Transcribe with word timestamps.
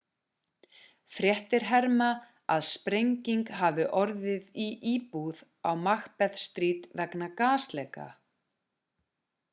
fréttir 1.17 1.65
herma 1.71 2.07
að 2.55 2.63
sprenging 2.69 3.43
hafi 3.59 3.85
orðið 4.01 4.49
í 4.65 4.67
íbúð 4.95 5.45
á 5.69 5.71
macbeth 5.85 6.43
street 6.49 6.89
vegna 7.03 7.29
gasleka 7.43 8.11